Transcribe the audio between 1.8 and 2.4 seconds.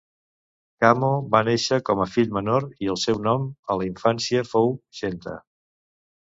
com al fill